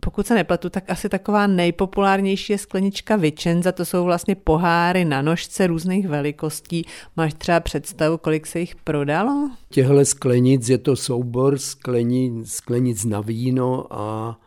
[0.04, 5.22] pokud se nepletu, tak asi taková nejpopulárnější je sklenička Vicenza, to jsou vlastně poháry na
[5.22, 6.86] nožce různých velikostí.
[7.16, 9.50] Máš třeba představu, kolik se jich prodalo?
[9.70, 14.38] Těhle sklenic je to soubor sklenic, sklenic na víno a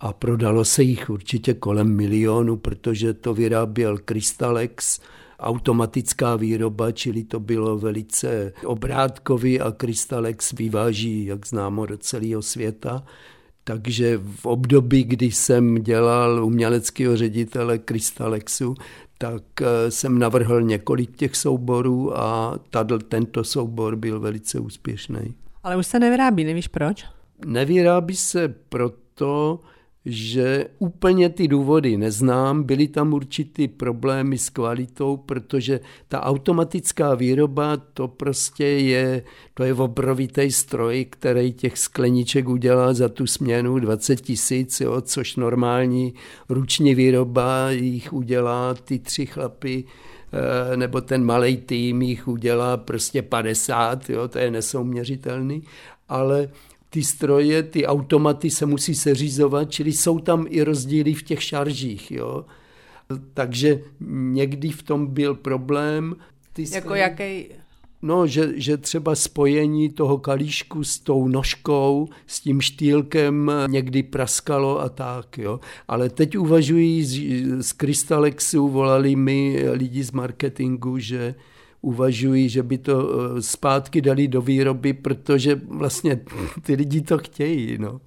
[0.00, 5.00] a prodalo se jich určitě kolem milionu, protože to vyráběl Crystalex,
[5.38, 13.02] automatická výroba, čili to bylo velice obrátkový a Crystalex vyváží, jak známo, do celého světa.
[13.64, 18.74] Takže v období, kdy jsem dělal uměleckého ředitele Krystalexu,
[19.18, 25.34] tak eh, jsem navrhl několik těch souborů a tadl, tento soubor byl velice úspěšný.
[25.62, 27.04] Ale už se nevyrábí, nevíš proč?
[27.46, 29.60] Nevyrábí se proto,
[30.04, 37.76] že úplně ty důvody neznám, byly tam určitý problémy s kvalitou, protože ta automatická výroba,
[37.76, 39.22] to prostě je,
[39.54, 46.14] to je obrovitý stroj, který těch skleniček udělá za tu směnu 20 tisíc, což normální
[46.48, 49.84] ruční výroba jich udělá ty tři chlapy
[50.32, 55.62] eh, nebo ten malý tým jich udělá prostě 50, jo, to je nesouměřitelný,
[56.08, 56.48] ale
[56.92, 62.10] ty stroje, ty automaty se musí seřizovat, čili jsou tam i rozdíly v těch šaržích.
[62.10, 62.44] Jo?
[63.34, 66.16] Takže někdy v tom byl problém.
[66.52, 67.02] Ty jako stroje...
[67.02, 67.44] jaký?
[68.02, 74.80] No, že, že třeba spojení toho kalíšku s tou nožkou, s tím štýlkem někdy praskalo
[74.80, 75.60] a tak, jo.
[75.88, 77.20] Ale teď uvažují z,
[77.62, 81.34] z Krystalexu, volali mi lidi z marketingu, že
[81.82, 86.20] uvažují, že by to eh, zpátky dali do výroby, protože vlastně
[86.62, 87.78] ty lidi to chtějí.
[87.78, 88.00] No.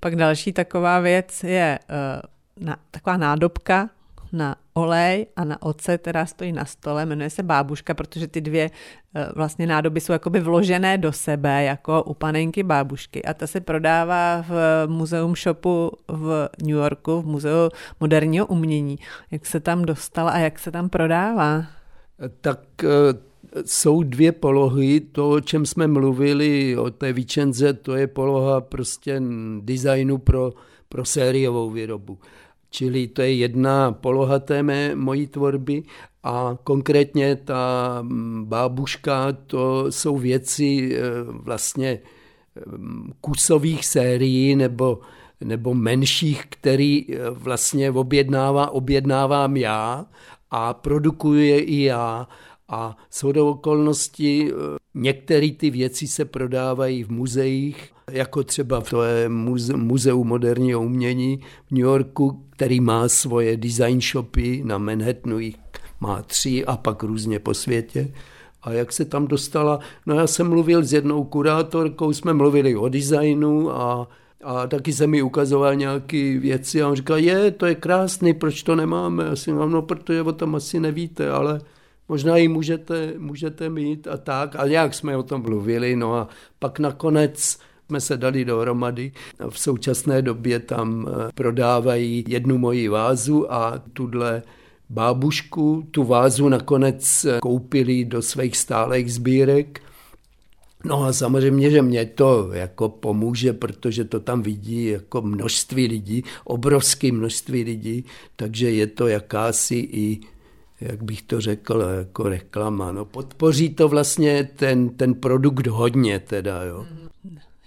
[0.00, 1.78] Pak další taková věc je
[2.58, 3.90] uh, na, taková nádobka
[4.32, 8.70] na olej a na oce, která stojí na stole, jmenuje se bábuška, protože ty dvě
[8.70, 13.24] uh, vlastně nádoby jsou jakoby vložené do sebe, jako u panenky bábušky.
[13.24, 17.68] A ta se prodává v muzeum shopu v New Yorku, v muzeu
[18.00, 18.98] moderního umění.
[19.30, 21.66] Jak se tam dostala a jak se tam prodává?
[22.40, 22.88] Tak eh,
[23.66, 25.00] jsou dvě polohy.
[25.00, 29.22] To, o čem jsme mluvili, o té Vicenze, to je poloha prostě
[29.60, 30.52] designu pro,
[30.88, 32.18] pro sériovou výrobu.
[32.70, 35.82] Čili to je jedna poloha té mé, mojí tvorby
[36.22, 41.98] a konkrétně ta mm, bábuška, to jsou věci e, vlastně
[42.66, 45.00] mm, kusových sérií nebo,
[45.40, 50.06] nebo menších, který e, vlastně objednává, objednávám já
[50.52, 52.28] a produkuje i já.
[52.68, 54.52] A shodou okolností e,
[54.94, 60.80] některé ty věci se prodávají v muzeích, jako třeba v to je muze, Muzeu moderního
[60.82, 65.56] umění v New Yorku, který má svoje design shopy na Manhattanu, jich
[66.00, 68.12] má tři a pak různě po světě.
[68.62, 72.88] A jak se tam dostala, no já jsem mluvil s jednou kurátorkou, jsme mluvili o
[72.88, 74.08] designu a,
[74.42, 78.62] a taky se mi ukazoval nějaké věci a on říkal, je, to je krásný, proč
[78.62, 79.24] to nemáme?
[79.24, 81.60] Já říkám, no protože o tom asi nevíte, ale
[82.08, 84.56] možná ji můžete, můžete mít a tak.
[84.56, 86.28] A nějak jsme o tom mluvili, no a
[86.58, 89.12] pak nakonec jsme se dali dohromady.
[89.50, 94.42] V současné době tam eh, prodávají jednu moji vázu a tuhle
[94.90, 95.88] bábušku.
[95.90, 99.80] Tu vázu nakonec eh, koupili do svých stálých sbírek.
[100.84, 106.24] No a samozřejmě, že mě to jako pomůže, protože to tam vidí jako množství lidí,
[106.44, 108.04] obrovské množství lidí,
[108.36, 110.20] takže je to jakási i
[110.82, 112.92] jak bych to řekl, jako reklama.
[112.92, 116.86] No, podpoří to vlastně ten, ten produkt hodně teda, jo.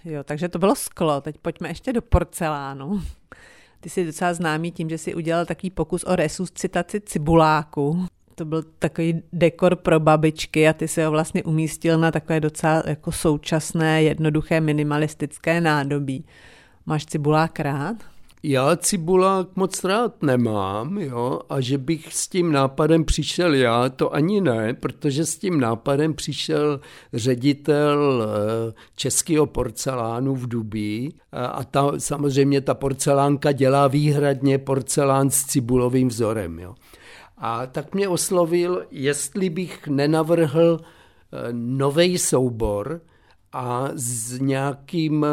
[0.06, 1.21] Jo, takže to bylo sklo.
[1.21, 3.01] Teď pojďme ještě do porcelánu.
[3.80, 8.06] Ty jsi docela známý tím, že jsi udělal takový pokus o resuscitaci cibuláku.
[8.36, 12.84] To byl takový dekor pro babičky a ty si ho vlastně umístil na takové docela
[12.86, 16.26] jako současné, jednoduché, minimalistické nádobí.
[16.86, 17.98] Máš cibulák rád?
[18.48, 24.15] já cibulák moc rád nemám, jo, a že bych s tím nápadem přišel já, to
[24.15, 26.80] ani ne, protože s tím nápadem přišel
[27.13, 35.45] ředitel eh, českého porcelánu v Dubí a ta, samozřejmě ta porcelánka dělá výhradně porcelán s
[35.45, 36.76] cibulovým vzorem, jo.
[37.38, 43.02] A tak mě oslovil, jestli bych nenavrhl eh, nový soubor,
[43.58, 45.28] a s nějakým eh,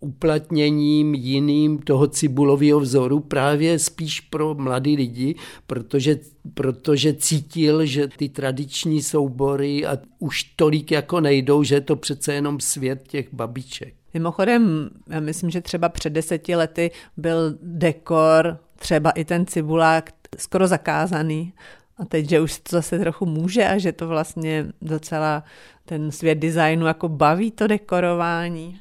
[0.00, 5.34] uplatněním jiným toho cibulového vzoru právě spíš pro mladý lidi,
[5.66, 6.18] protože,
[6.54, 12.34] protože cítil, že ty tradiční soubory a už tolik jako nejdou, že je to přece
[12.34, 13.94] jenom svět těch babiček.
[14.14, 20.66] Mimochodem, já myslím, že třeba před deseti lety byl dekor, třeba i ten cibulák, skoro
[20.66, 21.52] zakázaný.
[21.98, 25.44] A teď, že už to zase trochu může a že to vlastně docela
[25.84, 28.80] ten svět designu jako baví to dekorování?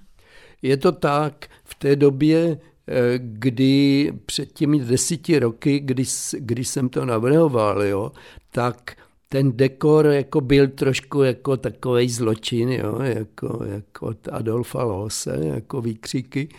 [0.61, 6.03] Je to tak, v té době, eh, kdy před těmi deseti roky, kdy,
[6.37, 8.11] kdy jsem to navrhoval, jo,
[8.51, 8.95] tak
[9.29, 15.81] ten dekor jako byl trošku jako takový zločin, jo, jako, jako od Adolfa Lose, jako
[15.81, 16.49] výkřiky.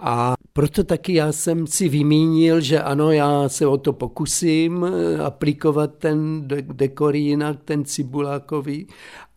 [0.00, 5.18] A proto taky já jsem si vymínil, že ano, já se o to pokusím eh,
[5.22, 8.86] aplikovat ten dekor jinak, ten cibulákový,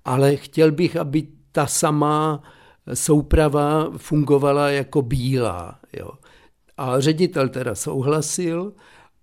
[0.06, 2.44] ale chtěl bych, aby ta samá
[2.94, 5.80] souprava fungovala jako bílá.
[6.00, 6.12] Jo.
[6.78, 8.74] A ředitel teda souhlasil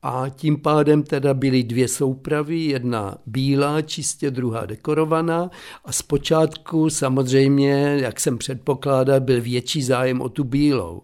[0.02, 5.50] a tím pádem teda byly dvě soupravy, jedna bílá, čistě druhá dekorovaná
[5.84, 11.02] a zpočátku samozřejmě, jak jsem předpokládal, byl větší zájem o tu bílou,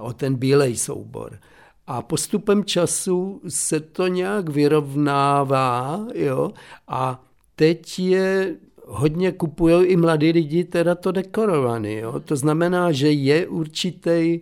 [0.00, 1.38] o ten bílej soubor.
[1.86, 6.50] A postupem času se to nějak vyrovnává jo?
[6.88, 7.24] a
[7.56, 11.94] teď je hodně kupují i mladí lidi teda to dekorovaný.
[11.94, 12.20] Jo?
[12.20, 14.40] To znamená, že je určitý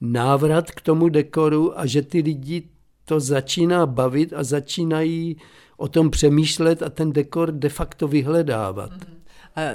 [0.00, 2.62] návrat k tomu dekoru a že ty lidi
[3.04, 5.36] to začíná bavit a začínají
[5.76, 8.90] o tom přemýšlet a ten dekor de facto vyhledávat.
[8.90, 9.21] Mm-hmm.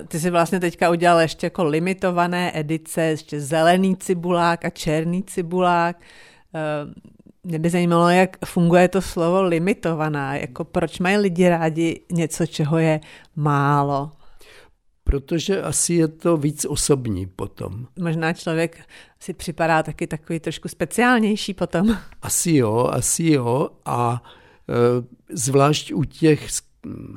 [0.08, 5.98] Ty jsi vlastně teďka udělal ještě jako limitované edice, ještě zelený cibulák a černý cibulák.
[6.54, 6.94] Ehm,
[7.44, 12.78] mě by zajímalo, jak funguje to slovo limitovaná, jako proč mají lidi rádi něco, čeho
[12.78, 13.00] je
[13.36, 14.12] málo.
[15.04, 17.88] Protože asi je to víc osobní potom.
[18.00, 18.80] Možná člověk
[19.20, 21.98] si připadá taky takový trošku speciálnější potom.
[22.22, 24.24] Asi jo, asi jo a
[24.70, 24.74] e,
[25.30, 26.52] zvlášť u těch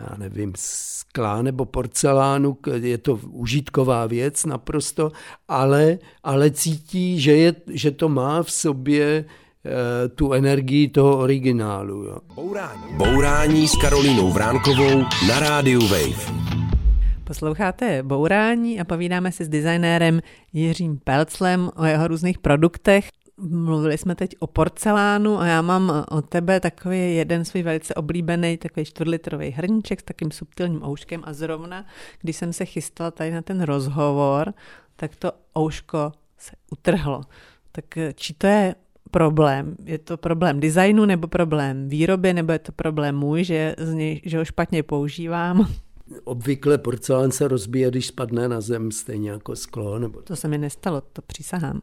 [0.00, 5.12] já nevím, skla nebo porcelánu, je to užitková věc naprosto,
[5.48, 9.24] ale, ale cítí, že, je, že to má v sobě
[9.64, 12.04] Eh, tu energii toho originálu.
[12.04, 12.16] Jo.
[12.34, 12.82] Bourání.
[12.96, 16.32] Bourání s Karolínou Vránkovou na rádiu Wave.
[17.24, 20.20] Posloucháte Bourání a povídáme si s designérem
[20.52, 23.08] Jiřím Pelclem o jeho různých produktech.
[23.42, 28.56] Mluvili jsme teď o porcelánu a já mám od tebe takový jeden svůj velice oblíbený,
[28.56, 31.86] takový čtvrtlitrový hrníček s takým subtilním ouškem a zrovna,
[32.20, 34.54] když jsem se chystala tady na ten rozhovor,
[34.96, 37.20] tak to ouško se utrhlo.
[37.72, 38.74] Tak eh, či to je
[39.10, 39.76] problém?
[39.84, 44.20] Je to problém designu nebo problém výroby, nebo je to problém můj, že, z něj,
[44.24, 45.68] že ho špatně používám?
[46.24, 49.98] Obvykle porcelán se rozbije, když spadne na zem, stejně jako sklo.
[49.98, 50.22] Nebo...
[50.22, 51.80] To se mi nestalo, to přísahám.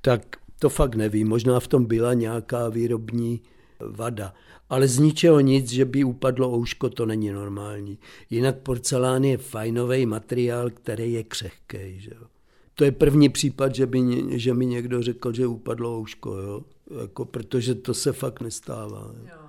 [0.00, 3.40] Tak to fakt nevím, možná v tom byla nějaká výrobní
[3.80, 4.34] vada.
[4.68, 7.98] Ale z ničeho nic, že by upadlo ouško, to není normální.
[8.30, 12.00] Jinak porcelán je fajnový materiál, který je křehký.
[12.00, 12.26] Že jo?
[12.74, 16.60] To je první případ, že, by, že mi někdo řekl, že upadlo ouško, jo?
[17.00, 19.12] Jako, protože to se fakt nestává.
[19.24, 19.40] Jo?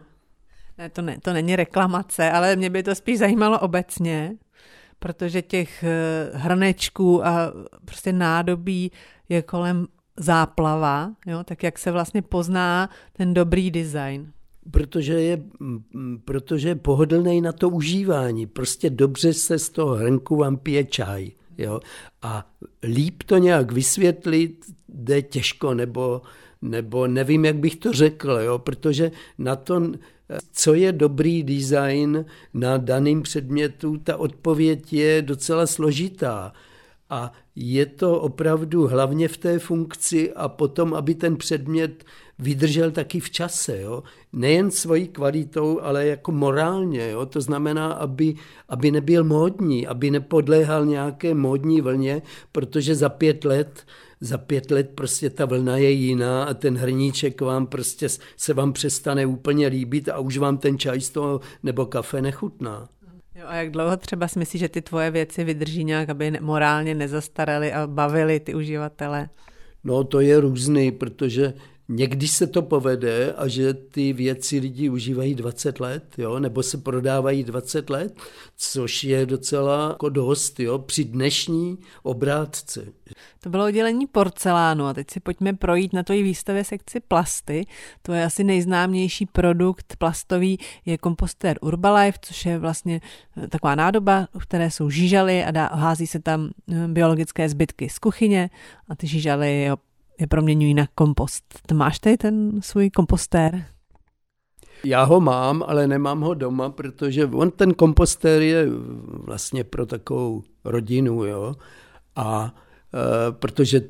[0.78, 4.36] Ne, to, ne, to není reklamace, ale mě by to spíš zajímalo obecně,
[5.00, 7.54] protože těch eh, hrnečků a
[7.86, 8.91] prostě nádobí
[9.30, 11.43] je kolem záplava, jo?
[11.43, 14.32] tak jak se vlastně pozná ten dobrý design?
[14.71, 15.41] Protože je,
[16.26, 18.47] protože je pohodlný na to užívání.
[18.47, 21.32] Prostě dobře se z toho hrnku vám pije čaj.
[21.58, 21.80] Jo?
[22.21, 22.52] A
[22.84, 26.21] líp to nějak vysvětlit jde těžko, nebo,
[26.62, 28.60] nebo nevím, jak bych to řekl, jo?
[28.60, 29.91] protože na to,
[30.52, 36.54] co je dobrý design na daném předmětu, ta odpověď je docela složitá.
[37.12, 42.04] A je to opravdu hlavně v té funkci a potom, aby ten předmět
[42.39, 43.82] vydržel taky v čase.
[43.82, 44.04] Jo?
[44.34, 47.10] Nejen svojí kvalitou, ale jako morálně.
[47.10, 47.26] Jo?
[47.26, 48.36] To znamená, aby,
[48.69, 52.21] aby nebyl módní, aby nepodléhal nějaké módní vlně,
[52.52, 53.86] protože za pět let
[54.24, 58.74] za pět let prostě ta vlna je jiná a ten hrníček vám prostě se vám
[58.74, 62.89] přestane úplně líbit a už vám ten čaj z toho nebo kafe nechutná.
[63.41, 66.95] Jo, a jak dlouho třeba si myslíš, že ty tvoje věci vydrží nějak, aby morálně
[66.95, 69.30] nezastaraly a bavily ty uživatele?
[69.84, 71.54] No to je různý, protože
[71.93, 76.77] Někdy se to povede a že ty věci lidi užívají 20 let, jo, nebo se
[76.77, 78.19] prodávají 20 let,
[78.58, 82.86] což je docela jako dost jo, při dnešní obrátce.
[83.39, 87.65] To bylo oddělení porcelánu a teď si pojďme projít na tvojí výstavě sekci plasty.
[88.01, 93.01] To je asi nejznámější produkt plastový, je kompostér Urbalife, což je vlastně
[93.38, 97.89] eh, taková nádoba, v které jsou žížaly a dá, hází se tam eh, biologické zbytky
[97.89, 98.49] z kuchyně
[98.89, 99.69] a ty žížaly
[100.21, 101.43] je proměňují na kompost.
[101.67, 103.65] To máš tady ten svůj kompostér?
[104.84, 108.65] Já ho mám, ale nemám ho doma, protože on ten kompostér je
[109.07, 111.55] vlastně pro takovou rodinu, jo.
[112.15, 112.55] A
[112.93, 113.81] e, protože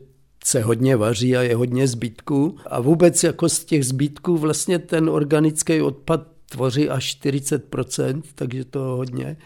[0.43, 2.57] se hodně vaří a je hodně zbytků.
[2.65, 8.79] A vůbec jako z těch zbytků vlastně ten organický odpad tvoří až 40%, takže to
[8.79, 9.37] hodně.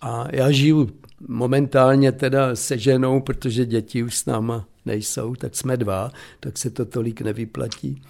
[0.00, 0.90] A já žiju
[1.28, 6.10] momentálně teda se ženou, protože děti už s náma nejsou, tak jsme dva,
[6.40, 8.02] tak se to tolik nevyplatí.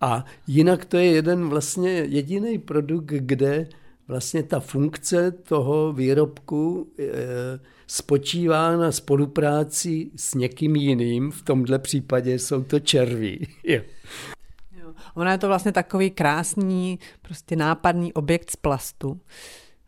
[0.00, 3.68] A jinak to je jeden vlastně jediný produkt, kde
[4.08, 7.04] vlastně ta funkce toho výrobku e,
[7.86, 11.30] spočívá na spolupráci s někým jiným.
[11.30, 13.48] V tomhle případě jsou to červí.
[13.64, 14.92] Jo.
[15.14, 19.20] Ona je to vlastně takový krásný, prostě nápadný objekt z plastu.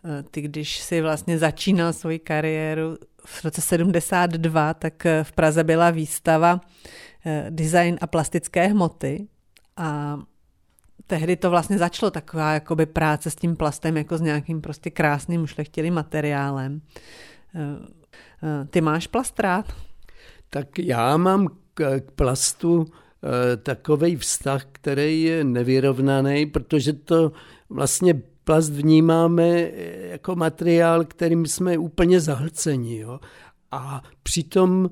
[0.07, 5.65] E, ty, když si vlastně začínal svoji kariéru v roce 72, tak eh, v Praze
[5.65, 6.61] byla výstava
[7.27, 9.29] eh, design a plastické hmoty
[9.77, 10.21] a
[11.07, 15.43] tehdy to vlastně začalo taková jakoby práce s tím plastem jako s nějakým prostě krásným
[15.43, 16.81] ušlechtilým materiálem.
[17.55, 19.73] Eh, ty máš plast rád?
[20.51, 22.87] Tak já mám k plastu
[23.63, 27.33] takový vztah, který je nevyrovnaný, protože to
[27.71, 32.99] vlastně plast vnímáme eh, jako materiál, kterým jsme úplně zahlceni.
[32.99, 33.21] Jo?
[33.71, 34.91] A přitom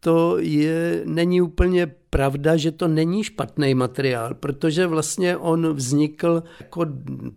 [0.00, 6.86] to je, není úplně pravda, že to není špatný materiál, protože vlastně on vznikl jako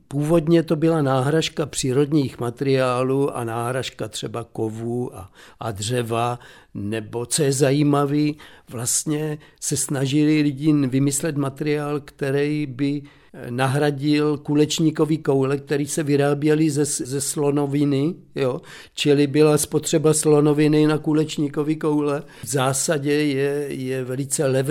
[0.07, 6.39] původně to byla náhražka přírodních materiálů a náhražka třeba kovů a, a dřeva,
[6.73, 8.37] nebo co je zajímavý,
[8.69, 13.01] vlastně se snažili lidi vymyslet materiál, který by
[13.49, 18.61] nahradil kulečníkový koule, který se vyráběly ze, ze slonoviny, jo?
[18.93, 22.23] čili byla spotřeba slonoviny na kulečníkový koule.
[22.43, 24.66] V zásadě je, je velice levný,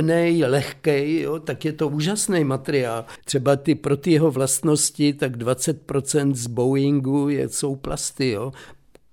[0.47, 1.39] lehký, jo?
[1.39, 3.05] tak je to úžasný materiál.
[3.25, 8.31] Třeba ty pro ty jeho vlastnosti, tak 20% z Boeingu je, jsou plasty.
[8.31, 8.53] Jo?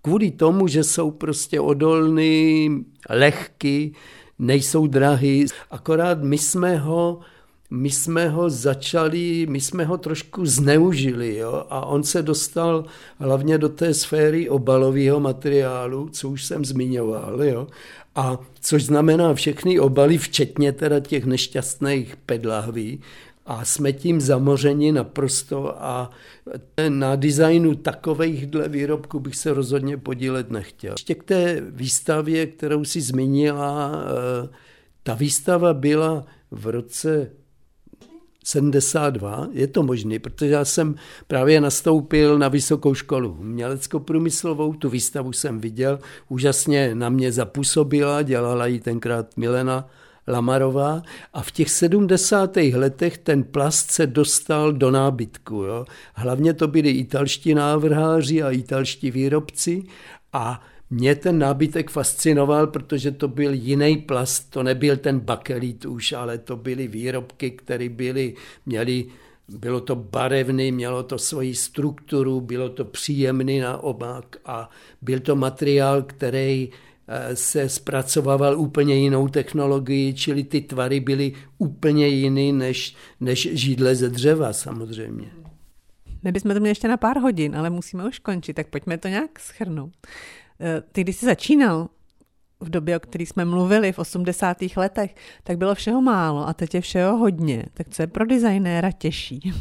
[0.01, 2.69] Kvůli tomu, že jsou prostě odolný,
[3.09, 3.95] lehký,
[4.39, 5.45] nejsou drahý.
[5.71, 7.19] Akorát my jsme ho
[7.75, 11.65] my jsme ho začali, my jsme ho trošku zneužili jo?
[11.69, 12.85] a on se dostal
[13.19, 17.43] hlavně do té sféry obalového materiálu, co už jsem zmiňoval.
[17.43, 17.67] Jo?
[18.15, 23.01] A což znamená všechny obaly, včetně teda těch nešťastných pedlahví,
[23.45, 26.09] a jsme tím zamořeni naprosto a
[26.89, 30.93] na designu takovýchhle výrobků bych se rozhodně podílet nechtěl.
[30.93, 34.49] Ještě k té výstavě, kterou si zmínila, eh,
[35.03, 37.31] ta výstava byla v roce
[38.43, 40.95] 72, je to možné, protože já jsem
[41.27, 48.67] právě nastoupil na vysokou školu umělecko-průmyslovou, tu výstavu jsem viděl, úžasně na mě zapůsobila, dělala
[48.67, 49.89] ji tenkrát Milena
[50.27, 51.01] Lamarová
[51.33, 52.57] a v těch 70.
[52.57, 55.55] letech ten plast se dostal do nábytku.
[55.55, 55.85] Jo.
[56.13, 59.83] Hlavně to byli italští návrháři a italští výrobci
[60.33, 60.61] a
[60.93, 66.37] mě ten nábytek fascinoval, protože to byl jiný plast, to nebyl ten bakelit už, ale
[66.37, 68.35] to byly výrobky, které byly,
[68.65, 69.05] měly
[69.47, 74.69] bylo to barevný, mělo to svoji strukturu, bylo to příjemný na obák a
[75.01, 76.69] byl to materiál, který
[77.07, 83.95] eh, se zpracovával úplně jinou technologii, čili ty tvary byly úplně jiný než, než židle
[83.95, 85.31] ze dřeva samozřejmě.
[86.23, 89.07] My bychom to měli ještě na pár hodin, ale musíme už končit, tak pojďme to
[89.07, 89.93] nějak schrnout.
[90.63, 91.89] Eh, ty, když jsi začínal,
[92.59, 94.57] v době, o které jsme mluvili v 80.
[94.77, 97.65] letech, tak bylo všeho málo a teď je všeho hodně.
[97.73, 99.53] Tak co je pro designéra těžší?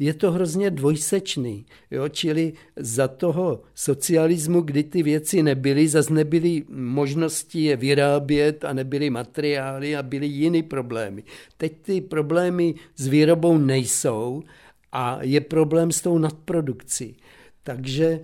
[0.00, 2.08] Je to hrozně dvojsečný, jo?
[2.08, 9.10] čili za toho socialismu, kdy ty věci nebyly, zase nebyly možnosti je vyrábět a nebyly
[9.10, 11.22] materiály a byly jiný problémy.
[11.56, 14.42] Teď ty problémy s výrobou nejsou
[14.92, 17.16] a je problém s tou nadprodukcí.
[17.62, 18.20] Takže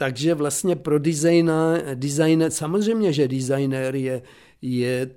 [0.00, 4.22] takže vlastně pro designer, designer samozřejmě, že designer je,
[4.62, 5.10] je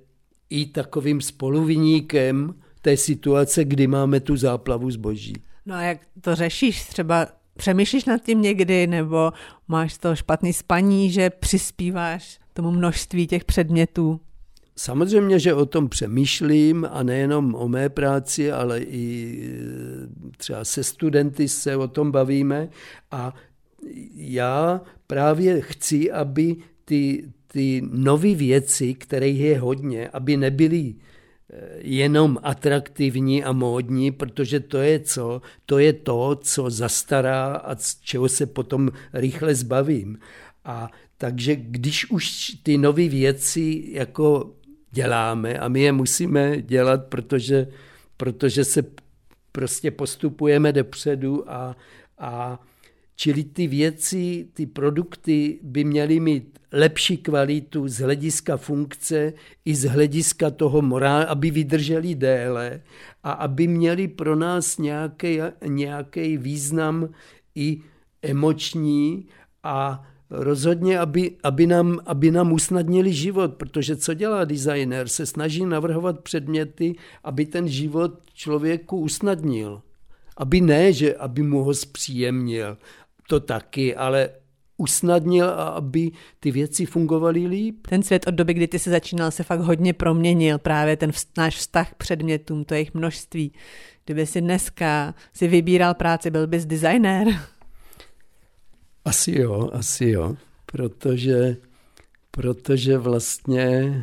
[0.49, 5.33] i takovým spoluviníkem té situace, kdy máme tu záplavu zboží.
[5.65, 6.85] No a jak to řešíš?
[6.85, 7.27] Třeba
[7.57, 9.31] přemýšlíš nad tím někdy, nebo
[9.67, 14.19] máš to špatný spaní, že přispíváš tomu množství těch předmětů?
[14.75, 19.39] Samozřejmě, že o tom přemýšlím a nejenom o mé práci, ale i
[20.37, 22.69] třeba se studenty se o tom bavíme
[23.11, 23.33] a
[24.15, 26.55] já právě chci, aby
[26.85, 34.59] ty, ty nové věci, které je hodně, aby nebyly eh, jenom atraktivní a módní, protože
[34.59, 35.41] to je co?
[35.65, 40.19] To je to, co zastará a z čeho se potom rychle zbavím.
[40.65, 44.53] A takže když už ty nové věci jako
[44.91, 47.67] děláme a my je musíme dělat, protože,
[48.17, 48.83] protože se
[49.51, 51.75] prostě postupujeme dopředu a,
[52.17, 52.59] a
[53.15, 59.33] Čili ty věci, ty produkty by měly mít lepší kvalitu z hlediska funkce
[59.65, 62.81] i z hlediska toho morálu, aby vydrželi déle
[63.23, 67.09] a aby měli pro nás nějaký, nějaký význam
[67.55, 67.81] i
[68.21, 69.27] emoční
[69.63, 75.07] a rozhodně, aby, aby, nám, aby nám usnadnili život, protože co dělá designer?
[75.07, 79.81] Se snaží navrhovat předměty, aby ten život člověku usnadnil.
[80.37, 82.77] Aby ne, že aby mu ho zpříjemnil,
[83.27, 84.29] to taky, ale
[84.77, 87.87] usnadnil, aby ty věci fungovaly líp.
[87.89, 90.57] Ten svět od doby, kdy ty se začínal, se fakt hodně proměnil.
[90.57, 93.51] Právě ten náš vztah k předmětům, to jejich množství.
[94.05, 97.27] Kdyby si dneska si vybíral práci, byl bys designér?
[99.05, 100.35] Asi jo, asi jo.
[100.65, 101.57] Protože,
[102.31, 103.93] protože vlastně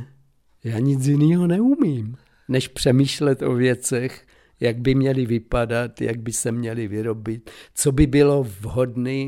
[0.65, 2.17] já nic jiného neumím,
[2.49, 4.27] než přemýšlet o věcech,
[4.61, 9.27] jak by měly vypadat, jak by se měly vyrobit, co by bylo vhodné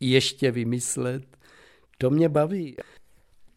[0.00, 1.24] ještě vymyslet.
[1.98, 2.76] To mě baví.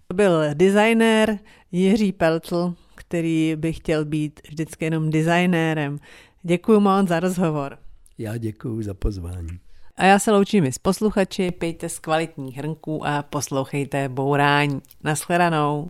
[0.08, 1.40] To byl designér
[1.72, 6.00] Jiří Peltl, který by chtěl být vždycky jenom designérem.
[6.44, 7.78] Děkuji moc za rozhovor.
[8.18, 9.60] Já děkuji za pozvání.
[9.96, 14.82] A já se loučím i s posluchači, pijte z kvalitních hrnků a poslouchejte Bourání.
[15.04, 15.90] Naschledanou.